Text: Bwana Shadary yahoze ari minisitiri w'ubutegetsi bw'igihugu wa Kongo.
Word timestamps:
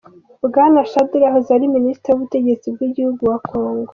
Bwana 0.47 0.79
Shadary 0.91 1.23
yahoze 1.25 1.49
ari 1.53 1.73
minisitiri 1.77 2.11
w'ubutegetsi 2.11 2.67
bw'igihugu 2.75 3.21
wa 3.31 3.37
Kongo. 3.49 3.89